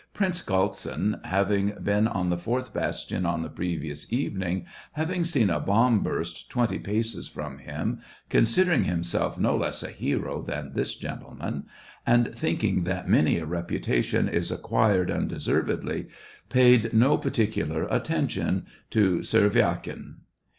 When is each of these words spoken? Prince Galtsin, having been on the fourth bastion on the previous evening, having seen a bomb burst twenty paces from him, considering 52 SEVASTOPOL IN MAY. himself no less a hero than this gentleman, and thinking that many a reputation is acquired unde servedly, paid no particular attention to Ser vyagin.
Prince 0.15 0.41
Galtsin, 0.41 1.23
having 1.25 1.75
been 1.83 2.07
on 2.07 2.29
the 2.31 2.37
fourth 2.39 2.73
bastion 2.73 3.23
on 3.23 3.43
the 3.43 3.51
previous 3.51 4.11
evening, 4.11 4.65
having 4.93 5.23
seen 5.23 5.51
a 5.51 5.59
bomb 5.59 5.99
burst 6.01 6.49
twenty 6.49 6.79
paces 6.79 7.27
from 7.27 7.59
him, 7.59 7.99
considering 8.27 8.79
52 8.79 9.03
SEVASTOPOL 9.03 9.27
IN 9.37 9.41
MAY. 9.43 9.43
himself 9.43 9.53
no 9.53 9.55
less 9.55 9.83
a 9.83 9.91
hero 9.91 10.41
than 10.41 10.71
this 10.73 10.95
gentleman, 10.95 11.65
and 12.07 12.35
thinking 12.35 12.83
that 12.85 13.07
many 13.07 13.37
a 13.37 13.45
reputation 13.45 14.27
is 14.27 14.49
acquired 14.49 15.11
unde 15.11 15.33
servedly, 15.33 16.07
paid 16.49 16.93
no 16.93 17.15
particular 17.15 17.83
attention 17.91 18.65
to 18.89 19.21
Ser 19.21 19.51
vyagin. 19.51 20.15